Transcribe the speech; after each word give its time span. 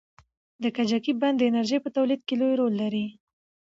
د 0.63 0.63
کجکي 0.75 1.13
بند 1.21 1.35
د 1.39 1.41
انرژۍ 1.49 1.77
په 1.81 1.89
تولید 1.95 2.21
کې 2.27 2.35
لوی 2.39 2.53
رول 2.59 2.73
لري. 2.81 3.05